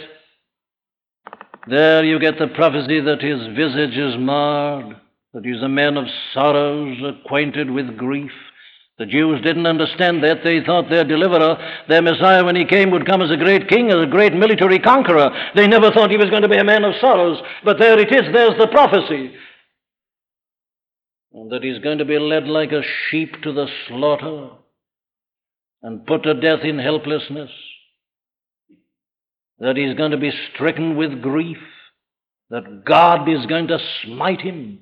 [1.67, 4.95] there you get the prophecy that his visage is marred,
[5.33, 8.31] that he's a man of sorrows, acquainted with grief,
[9.01, 10.43] The Jews didn't understand that.
[10.43, 13.89] They thought their deliverer, their Messiah, when he came, would come as a great king,
[13.89, 15.31] as a great military conqueror.
[15.55, 17.41] They never thought he was going to be a man of sorrows.
[17.65, 19.33] But there it is, there's the prophecy.
[21.33, 24.49] And that he's going to be led like a sheep to the slaughter
[25.81, 27.49] and put to death in helplessness.
[29.61, 31.57] That he's going to be stricken with grief.
[32.49, 34.79] That God is going to smite him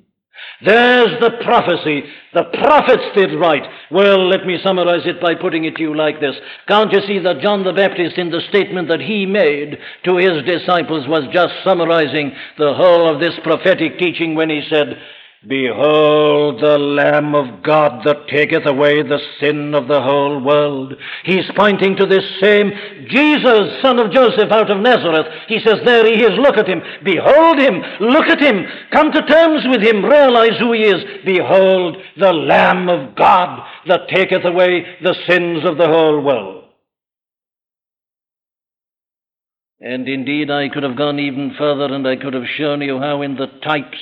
[0.65, 2.03] there's the prophecy.
[2.33, 3.63] The prophets did right.
[3.91, 6.35] Well, let me summarize it by putting it to you like this.
[6.67, 10.43] Can't you see that John the Baptist, in the statement that he made to his
[10.43, 14.99] disciples, was just summarizing the whole of this prophetic teaching when he said,
[15.47, 20.95] Behold the Lamb of God that taketh away the sin of the whole world.
[21.23, 22.71] He's pointing to this same
[23.07, 25.27] Jesus, son of Joseph out of Nazareth.
[25.47, 26.81] He says, There he is, look at him.
[27.05, 28.65] Behold him, look at him.
[28.91, 31.01] Come to terms with him, realize who he is.
[31.25, 36.65] Behold the Lamb of God that taketh away the sins of the whole world.
[39.79, 43.21] And indeed, I could have gone even further and I could have shown you how
[43.21, 43.97] in the types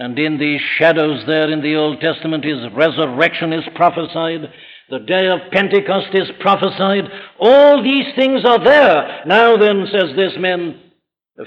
[0.00, 4.50] and in these shadows there in the Old Testament, his resurrection is prophesied.
[4.88, 7.04] The day of Pentecost is prophesied.
[7.38, 9.24] All these things are there.
[9.26, 10.80] Now then, says this man,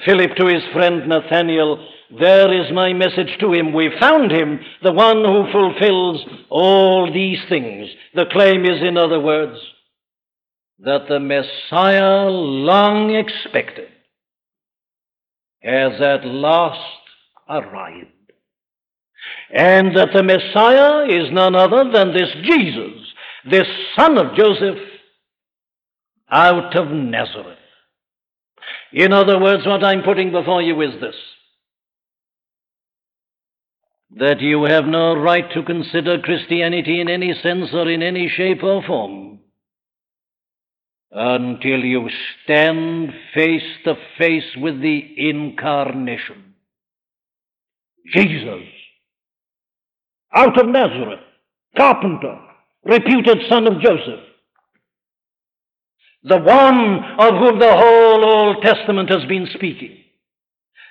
[0.05, 1.83] Philip to his friend Nathanael,
[2.19, 3.73] there is my message to him.
[3.73, 7.89] We found him, the one who fulfills all these things.
[8.13, 9.57] The claim is, in other words,
[10.77, 13.89] that the Messiah long expected
[15.63, 16.99] has at last
[17.49, 18.12] arrived
[19.53, 23.13] and that the Messiah is none other than this Jesus,
[23.49, 24.79] this son of Joseph,
[26.31, 27.59] out of Nazareth.
[28.91, 31.15] In other words, what I'm putting before you is this
[34.15, 38.61] that you have no right to consider Christianity in any sense or in any shape
[38.61, 39.39] or form
[41.11, 42.07] until you
[42.43, 46.53] stand face to face with the incarnation.
[48.13, 48.61] Jesus
[50.35, 51.19] out of Nazareth,
[51.77, 52.39] carpenter,
[52.83, 54.19] reputed son of Joseph.
[56.23, 59.97] The one of whom the whole Old Testament has been speaking.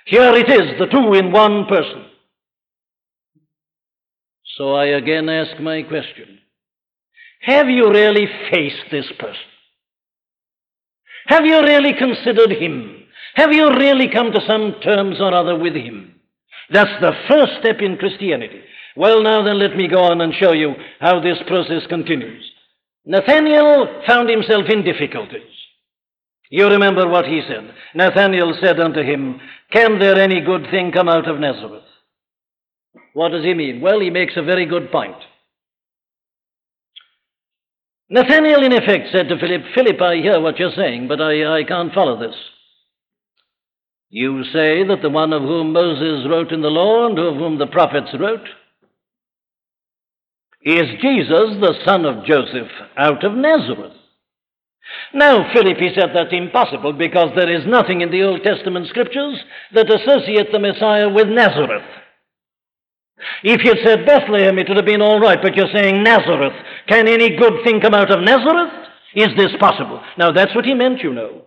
[0.05, 2.05] Here it is, the two in one person.
[4.57, 6.39] So I again ask my question
[7.41, 9.41] Have you really faced this person?
[11.27, 13.03] Have you really considered him?
[13.35, 16.19] Have you really come to some terms or other with him?
[16.69, 18.61] That's the first step in Christianity.
[18.95, 22.43] Well, now then, let me go on and show you how this process continues.
[23.05, 25.49] Nathanael found himself in difficulties.
[26.49, 27.73] You remember what he said.
[27.95, 29.39] Nathanael said unto him,
[29.71, 31.83] Can there any good thing come out of Nazareth?
[33.13, 33.81] What does he mean?
[33.81, 35.15] Well, he makes a very good point.
[38.09, 41.63] Nathanael, in effect, said to Philip, Philip, I hear what you're saying, but I, I
[41.63, 42.35] can't follow this.
[44.11, 47.57] You say that the one of whom Moses wrote in the law and of whom
[47.57, 48.45] the prophets wrote
[50.63, 53.93] is Jesus, the son of Joseph, out of Nazareth.
[55.13, 59.39] Now, Philip, he said that's impossible because there is nothing in the Old Testament scriptures
[59.73, 61.83] that associate the Messiah with Nazareth.
[63.43, 66.53] If you'd said Bethlehem, it would have been all right, but you're saying Nazareth.
[66.87, 68.73] Can any good thing come out of Nazareth?
[69.15, 70.01] Is this possible?
[70.17, 71.43] Now, that's what he meant, you know.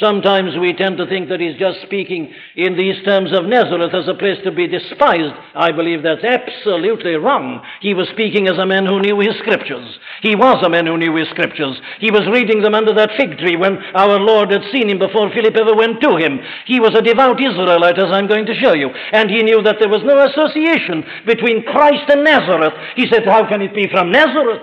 [0.00, 4.08] Sometimes we tend to think that he's just speaking in these terms of Nazareth as
[4.08, 5.38] a place to be despised.
[5.54, 7.62] I believe that's absolutely wrong.
[7.80, 9.86] He was speaking as a man who knew his scriptures.
[10.20, 11.80] He was a man who knew his scriptures.
[12.00, 15.30] He was reading them under that fig tree when our Lord had seen him before
[15.30, 16.40] Philip ever went to him.
[16.66, 19.76] He was a devout Israelite, as I'm going to show you, and he knew that
[19.78, 22.74] there was no association between Christ and Nazareth.
[22.96, 24.62] He said, How can it be from Nazareth?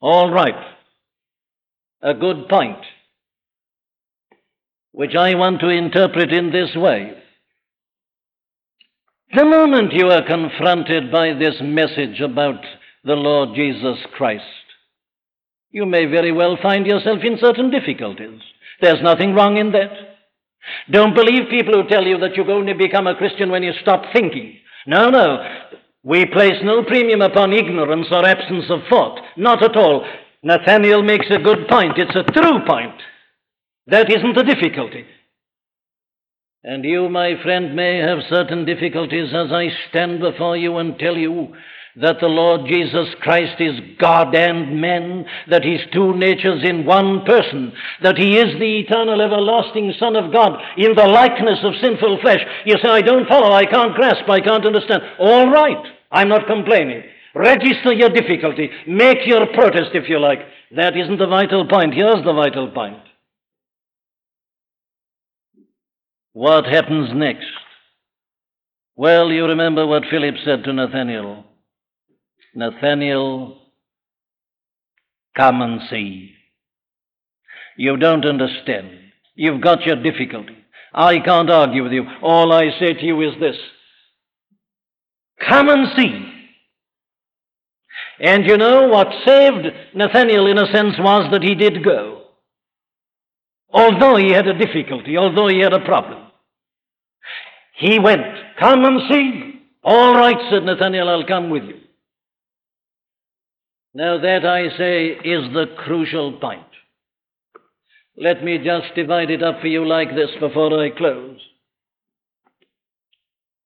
[0.00, 0.54] All right.
[2.00, 2.78] A good point
[4.98, 7.12] which I want to interpret in this way.
[9.32, 12.60] The moment you are confronted by this message about
[13.04, 14.42] the Lord Jesus Christ,
[15.70, 18.40] you may very well find yourself in certain difficulties.
[18.80, 19.92] There's nothing wrong in that.
[20.90, 24.02] Don't believe people who tell you that you only become a Christian when you stop
[24.12, 24.56] thinking.
[24.84, 25.38] No, no.
[26.02, 29.20] We place no premium upon ignorance or absence of thought.
[29.36, 30.04] Not at all.
[30.42, 31.98] Nathanael makes a good point.
[31.98, 33.00] It's a true point.
[33.88, 35.04] That isn't the difficulty.
[36.62, 41.16] And you, my friend, may have certain difficulties as I stand before you and tell
[41.16, 41.54] you
[41.96, 47.24] that the Lord Jesus Christ is God and man, that He's two natures in one
[47.24, 47.72] person,
[48.02, 52.40] that He is the eternal, everlasting Son of God in the likeness of sinful flesh.
[52.66, 55.02] You say, I don't follow, I can't grasp, I can't understand.
[55.18, 55.82] All right,
[56.12, 57.04] I'm not complaining.
[57.34, 58.70] Register your difficulty.
[58.86, 60.40] Make your protest, if you like.
[60.76, 61.94] That isn't the vital point.
[61.94, 63.07] Here's the vital point.
[66.38, 67.50] What happens next?
[68.94, 71.44] Well, you remember what Philip said to Nathanael
[72.54, 73.58] Nathanael,
[75.36, 76.30] come and see.
[77.76, 78.86] You don't understand.
[79.34, 80.56] You've got your difficulty.
[80.94, 82.04] I can't argue with you.
[82.22, 83.56] All I say to you is this
[85.48, 86.32] Come and see.
[88.20, 92.26] And you know what saved Nathanael, in a sense, was that he did go.
[93.70, 96.26] Although he had a difficulty, although he had a problem.
[97.78, 98.22] He went.
[98.58, 99.60] Come and see.
[99.84, 101.78] All right, said Nathanael, I'll come with you.
[103.94, 106.62] Now, that I say is the crucial point.
[108.16, 111.38] Let me just divide it up for you like this before I close.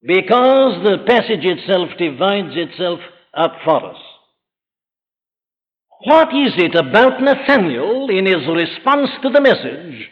[0.02, 3.00] Because the passage itself divides itself
[3.32, 3.96] up for us.
[6.04, 10.10] What is it about Nathanael in his response to the message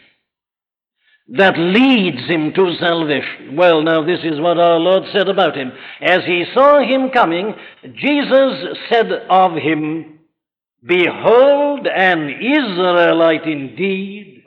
[1.37, 3.55] that leads him to salvation?
[3.55, 5.71] Well, now, this is what our Lord said about him.
[6.01, 7.53] As he saw him coming,
[7.95, 10.19] Jesus said of him,
[10.85, 14.43] Behold, an Israelite indeed,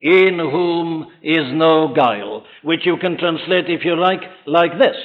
[0.00, 4.96] in whom is no guile, which you can translate, if you like, like this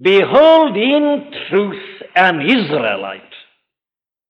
[0.00, 3.22] Behold, in truth, an Israelite,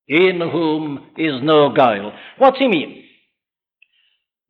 [0.06, 2.12] in whom is no guile.
[2.38, 3.01] What's he mean?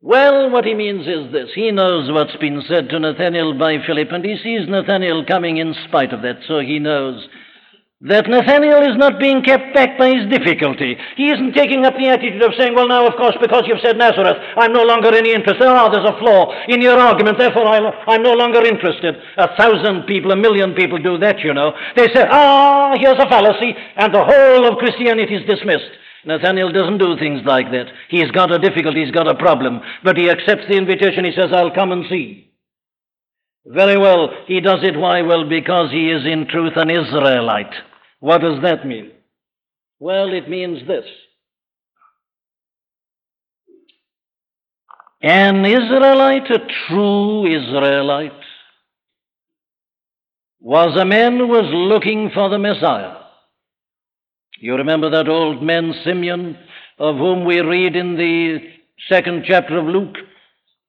[0.05, 1.47] Well, what he means is this.
[1.55, 5.73] He knows what's been said to Nathanael by Philip, and he sees Nathanael coming in
[5.87, 7.25] spite of that, so he knows
[8.01, 10.97] that Nathanael is not being kept back by his difficulty.
[11.15, 13.95] He isn't taking up the attitude of saying, well, now, of course, because you've said
[13.95, 15.63] Nazareth, I'm no longer any interested.
[15.63, 19.15] Ah, there's a flaw in your argument, therefore I'm no longer interested.
[19.37, 21.71] A thousand people, a million people do that, you know.
[21.95, 25.95] They say, ah, here's a fallacy, and the whole of Christianity is dismissed.
[26.25, 27.87] Nathanael doesn't do things like that.
[28.09, 31.25] He's got a difficulty, he's got a problem, but he accepts the invitation.
[31.25, 32.51] He says, I'll come and see.
[33.65, 34.29] Very well.
[34.47, 35.21] He does it why?
[35.21, 37.73] Well, because he is in truth an Israelite.
[38.19, 39.11] What does that mean?
[39.99, 41.05] Well, it means this.
[45.21, 48.33] An Israelite, a true Israelite,
[50.59, 53.22] was a man who was looking for the Messiah.
[54.63, 56.57] You remember that old man Simeon,
[56.97, 58.59] of whom we read in the
[59.09, 60.15] second chapter of Luke?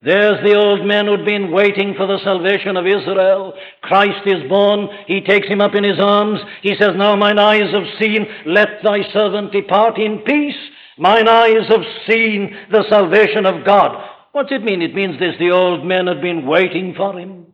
[0.01, 3.53] There's the old man who'd been waiting for the salvation of Israel.
[3.83, 4.87] Christ is born.
[5.09, 6.39] He takes him up in his arms.
[6.63, 8.29] He says, Now mine eyes have seen.
[8.47, 10.55] Let thy servant depart in peace.
[10.97, 14.09] Mine eyes have seen the salvation of God.
[14.31, 14.83] What's it mean?
[14.83, 17.54] It means this the old man had been waiting for him.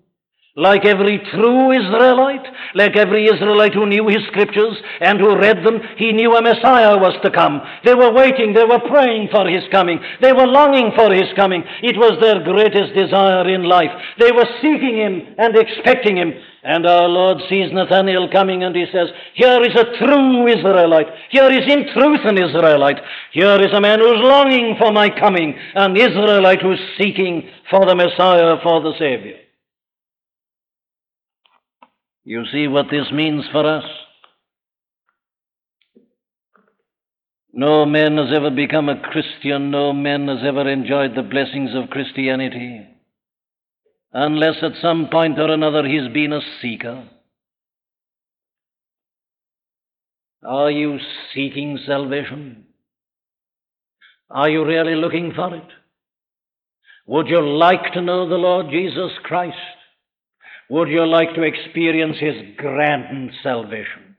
[0.61, 2.45] Like every true Israelite,
[2.75, 7.01] like every Israelite who knew his scriptures and who read them, he knew a Messiah
[7.01, 7.63] was to come.
[7.83, 11.65] They were waiting, they were praying for his coming, they were longing for his coming.
[11.83, 13.89] It was their greatest desire in life.
[14.21, 16.35] They were seeking him and expecting him.
[16.63, 21.09] And our Lord sees Nathanael coming and he says, Here is a true Israelite.
[21.31, 23.01] Here is in truth an Israelite.
[23.33, 27.97] Here is a man who's longing for my coming, an Israelite who's seeking for the
[27.97, 29.40] Messiah, for the Savior.
[32.31, 33.83] You see what this means for us?
[37.53, 41.91] No man has ever become a Christian, no man has ever enjoyed the blessings of
[41.91, 42.87] Christianity,
[44.13, 47.09] unless at some point or another he's been a seeker.
[50.47, 51.01] Are you
[51.35, 52.67] seeking salvation?
[54.31, 55.69] Are you really looking for it?
[57.09, 59.57] Would you like to know the Lord Jesus Christ?
[60.71, 64.17] Would you like to experience his grand salvation?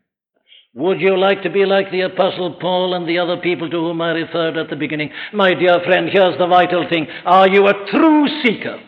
[0.74, 4.02] Would you like to be like the Apostle Paul and the other people to whom
[4.02, 5.12] I referred at the beginning?
[5.34, 7.08] My dear friend, here's the vital thing.
[7.26, 8.82] Are you a true seeker?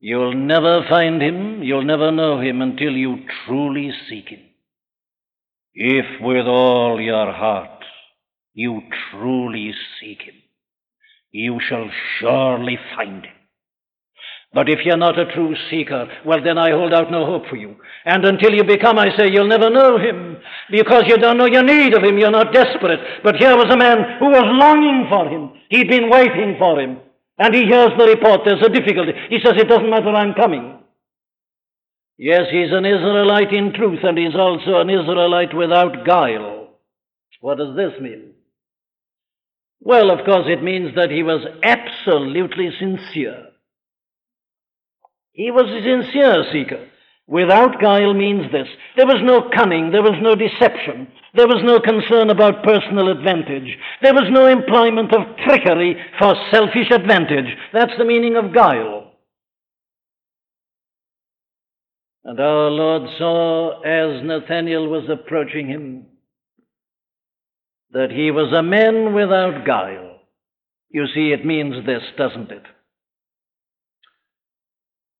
[0.00, 4.40] You'll never find him, you'll never know him until you truly seek him.
[5.74, 7.84] If with all your heart
[8.54, 10.34] you truly seek him,
[11.30, 11.88] you shall
[12.18, 13.34] surely find him.
[14.54, 17.56] But if you're not a true seeker, well, then I hold out no hope for
[17.56, 17.74] you.
[18.04, 20.36] And until you become, I say, you'll never know him
[20.70, 22.18] because you don't know your need of him.
[22.18, 23.00] You're not desperate.
[23.24, 25.52] But here was a man who was longing for him.
[25.70, 26.98] He'd been waiting for him.
[27.38, 28.42] And he hears the report.
[28.44, 29.12] There's a difficulty.
[29.30, 30.78] He says, It doesn't matter, I'm coming.
[32.18, 36.68] Yes, he's an Israelite in truth, and he's also an Israelite without guile.
[37.40, 38.34] What does this mean?
[39.80, 43.48] Well, of course, it means that he was absolutely sincere.
[45.32, 46.88] He was a sincere seeker.
[47.26, 48.68] Without guile means this.
[48.96, 53.78] There was no cunning, there was no deception, there was no concern about personal advantage,
[54.02, 57.56] there was no employment of trickery for selfish advantage.
[57.72, 59.12] That's the meaning of guile.
[62.24, 66.06] And our Lord saw as Nathanael was approaching him
[67.92, 70.20] that he was a man without guile.
[70.90, 72.62] You see, it means this, doesn't it?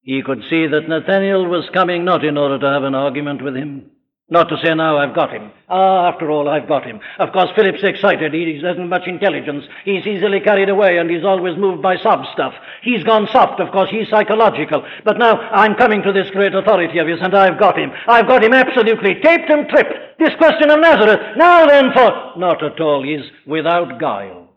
[0.03, 3.55] He could see that Nathanael was coming not in order to have an argument with
[3.55, 3.91] him,
[4.33, 5.53] not to say, now I've got him.
[5.69, 7.01] Ah, after all, I've got him.
[7.19, 8.33] Of course, Philip's excited.
[8.33, 9.65] He hasn't much intelligence.
[9.85, 12.55] He's easily carried away, and he's always moved by sob stuff.
[12.83, 13.91] He's gone soft, of course.
[13.91, 14.87] He's psychological.
[15.05, 17.93] But now I'm coming to this great authority of his, and I've got him.
[18.09, 20.19] I've got him absolutely taped and tripped.
[20.19, 21.37] This question of Nazareth.
[21.37, 22.33] Now then, for.
[22.39, 23.03] Not at all.
[23.03, 24.49] He's without guile.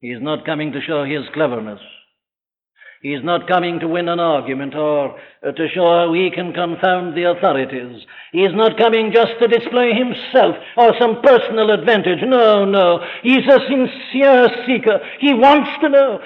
[0.00, 1.80] He's not coming to show his cleverness.
[3.00, 7.16] He's not coming to win an argument or uh, to show how he can confound
[7.16, 8.04] the authorities.
[8.32, 12.18] He's not coming just to display himself or some personal advantage.
[12.22, 13.04] No, no.
[13.22, 14.98] He's a sincere seeker.
[15.20, 16.20] He wants to know.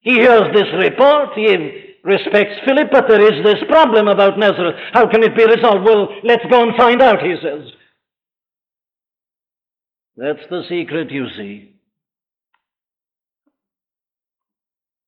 [0.00, 1.30] He hears this report.
[1.34, 4.76] He respects Philip, but there is this problem about Nazareth.
[4.92, 5.84] How can it be resolved?
[5.84, 7.72] Well, let's go and find out, he says.
[10.16, 11.71] That's the secret, you see.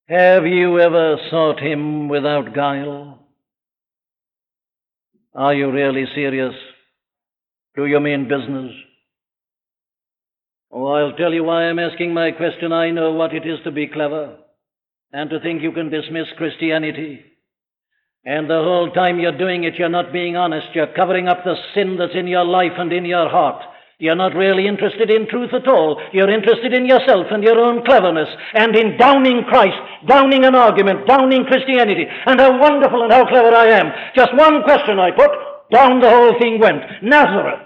[0.06, 3.26] Have you ever sought him without guile?
[5.34, 6.54] Are you really serious?
[7.74, 8.70] Do you mean business?
[10.70, 12.70] Oh, I'll tell you why I'm asking my question.
[12.70, 14.36] I know what it is to be clever
[15.10, 17.22] and to think you can dismiss Christianity.
[18.26, 20.66] And the whole time you're doing it, you're not being honest.
[20.74, 23.62] You're covering up the sin that's in your life and in your heart.
[23.98, 26.00] You're not really interested in truth at all.
[26.12, 31.06] You're interested in yourself and your own cleverness and in downing Christ, downing an argument,
[31.06, 33.92] downing Christianity, and how wonderful and how clever I am.
[34.16, 35.30] Just one question I put,
[35.70, 36.82] down the whole thing went.
[37.02, 37.60] Nazareth.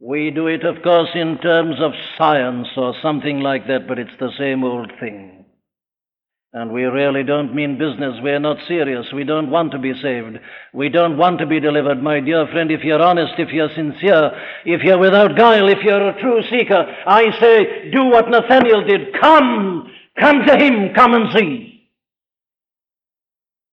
[0.00, 4.10] We do it, of course, in terms of science or something like that, but it's
[4.20, 5.35] the same old thing.
[6.56, 8.14] And we really don't mean business.
[8.22, 9.04] We're not serious.
[9.12, 10.38] We don't want to be saved.
[10.72, 12.02] We don't want to be delivered.
[12.02, 14.30] My dear friend, if you're honest, if you're sincere,
[14.64, 19.20] if you're without guile, if you're a true seeker, I say, do what Nathanael did.
[19.20, 19.92] Come!
[20.18, 20.94] Come to him!
[20.94, 21.90] Come and see!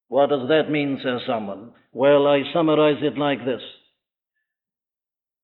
[0.10, 1.72] What does that mean, says someone?
[1.94, 3.62] Well, I summarize it like this.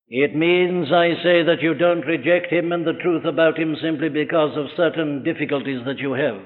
[0.09, 4.09] It means, I say, that you don't reject him and the truth about him simply
[4.09, 6.41] because of certain difficulties that you have.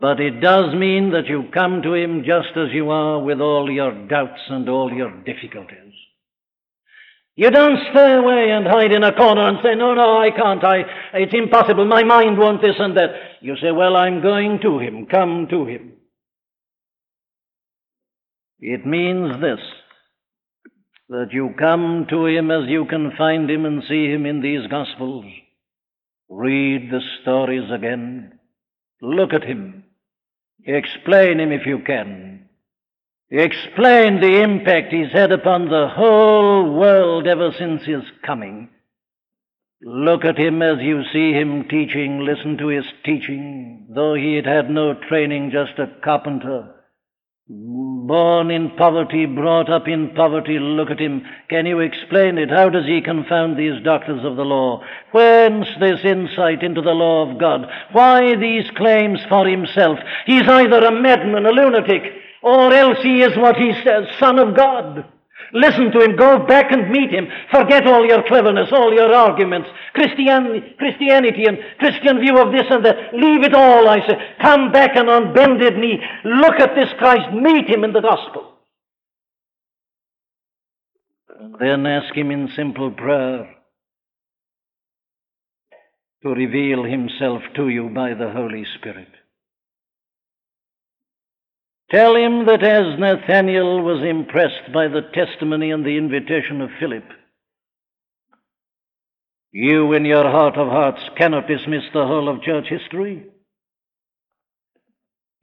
[0.00, 3.70] But it does mean that you come to Him just as you are with all
[3.70, 5.92] your doubts and all your difficulties.
[7.36, 10.64] You don't stay away and hide in a corner and say, no, no, I can't,
[10.64, 10.82] I,
[11.14, 13.10] it's impossible, my mind won't this and that.
[13.40, 15.92] You say, well, I'm going to Him, come to Him.
[18.58, 19.60] It means this,
[21.08, 24.66] that you come to Him as you can find Him and see Him in these
[24.70, 25.24] Gospels.
[26.28, 28.38] Read the stories again.
[29.00, 29.84] Look at Him.
[30.64, 32.48] Explain him if you can.
[33.30, 38.68] Explain the impact he's had upon the whole world ever since his coming.
[39.82, 42.20] Look at him as you see him teaching.
[42.20, 43.86] Listen to his teaching.
[43.94, 46.74] Though he had had no training, just a carpenter.
[47.52, 51.22] Born in poverty, brought up in poverty, look at him.
[51.48, 52.48] Can you explain it?
[52.48, 54.84] How does he confound these doctors of the law?
[55.10, 57.66] Whence this insight into the law of God?
[57.90, 59.98] Why these claims for himself?
[60.26, 62.02] He's either a madman, a lunatic,
[62.40, 65.04] or else he is what he says, Son of God.
[65.52, 66.16] Listen to him.
[66.16, 67.26] Go back and meet him.
[67.52, 72.84] Forget all your cleverness, all your arguments, Christian, Christianity and Christian view of this and
[72.84, 73.12] that.
[73.12, 74.14] Leave it all, I say.
[74.40, 77.32] Come back and on bended knee, look at this Christ.
[77.32, 78.54] Meet him in the gospel.
[81.58, 83.56] Then ask him in simple prayer
[86.22, 89.08] to reveal himself to you by the Holy Spirit.
[91.90, 97.04] Tell him that as Nathanael was impressed by the testimony and the invitation of Philip,
[99.50, 103.26] you in your heart of hearts cannot dismiss the whole of church history.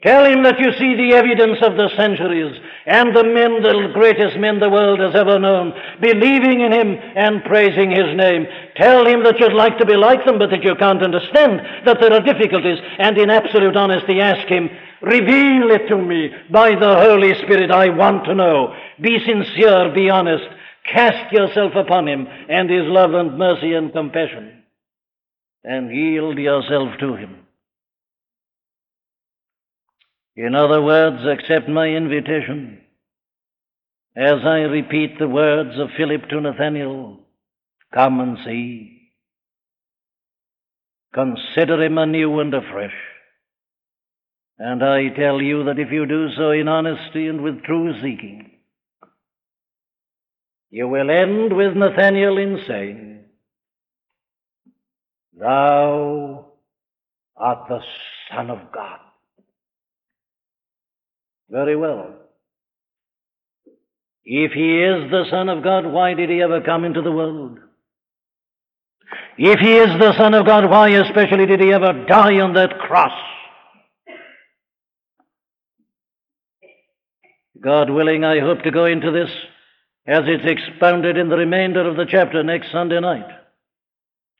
[0.04, 4.38] Tell him that you see the evidence of the centuries and the men, the greatest
[4.38, 8.46] men the world has ever known, believing in him and praising his name.
[8.78, 12.00] Tell him that you'd like to be like them, but that you can't understand, that
[12.00, 14.70] there are difficulties, and in absolute honesty ask him,
[15.02, 17.72] Reveal it to me by the Holy Spirit.
[17.72, 18.76] I want to know.
[19.00, 20.46] Be sincere, be honest.
[20.92, 24.64] Cast yourself upon Him and His love and mercy and compassion,
[25.64, 27.48] and yield yourself to Him.
[30.36, 32.82] In other words, accept my invitation
[34.16, 37.20] as I repeat the words of Philip to Nathanael
[37.94, 39.12] Come and see.
[41.14, 42.94] Consider him anew and afresh.
[44.60, 48.52] And I tell you that if you do so in honesty and with true seeking,
[50.72, 53.26] you will end with Nathanael in saying,
[55.40, 56.48] Thou
[57.36, 57.80] art the
[58.32, 59.00] Son of God.
[61.50, 62.16] Very well.
[64.26, 67.60] If he is the Son of God, why did he ever come into the world?
[69.38, 72.80] If he is the Son of God, why especially did he ever die on that
[72.80, 73.14] cross?
[77.62, 79.30] God willing, I hope to go into this
[80.06, 83.28] as it's expounded in the remainder of the chapter next Sunday night.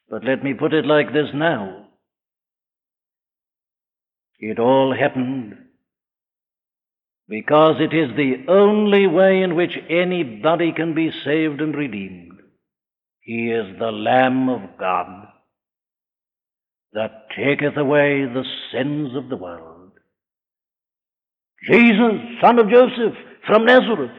[0.10, 1.88] But let me put it like this now.
[4.40, 5.58] It all happened
[7.28, 12.40] because it is the only way in which anybody can be saved and redeemed.
[13.20, 15.28] He is the Lamb of God
[16.94, 19.77] that taketh away the sins of the world.
[21.64, 24.12] Jesus, son of Joseph, from Nazareth,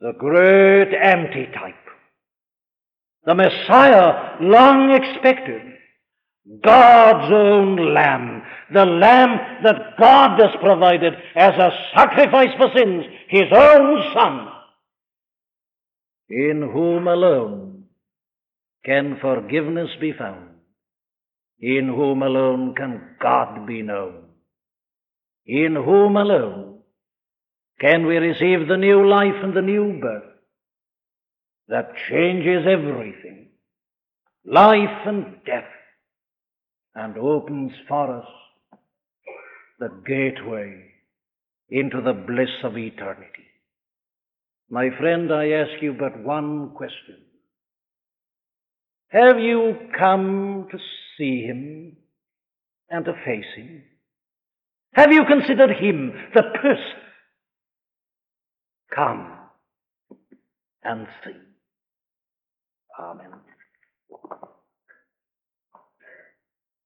[0.00, 1.74] the great antitype,
[3.24, 5.62] the Messiah long expected,
[6.62, 13.46] God's own Lamb, the Lamb that God has provided as a sacrifice for sins, His
[13.52, 14.48] own Son,
[16.28, 17.84] in whom alone
[18.84, 20.50] can forgiveness be found,
[21.58, 24.25] in whom alone can God be known,
[25.46, 26.80] in whom alone
[27.80, 30.24] can we receive the new life and the new birth
[31.68, 33.48] that changes everything,
[34.44, 35.64] life and death
[36.94, 38.28] and opens for us
[39.78, 40.82] the gateway
[41.68, 43.44] into the bliss of eternity.
[44.70, 47.18] My friend, I ask you but one question.
[49.08, 50.78] Have you come to
[51.16, 51.96] see him
[52.90, 53.82] and to face him?
[54.96, 57.00] Have you considered him, the person?
[58.94, 59.30] Come
[60.82, 61.32] and see.
[62.98, 63.30] Amen.